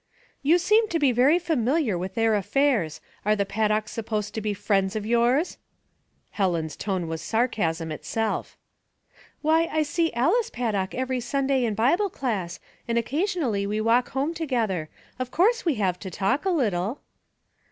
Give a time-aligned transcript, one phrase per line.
[0.41, 3.01] "You seem to be very familiar with their affairs.
[3.23, 5.59] Are the Paddocks supposed to be friends of yours?"
[6.31, 8.57] Helen's tone was sarcasm itself.
[8.97, 14.09] '* Why,* I see Alice Paddook every Sunday in Bible class, and occasionally we walk
[14.09, 14.89] home to gether.
[15.19, 17.01] Of course we have to talk a little."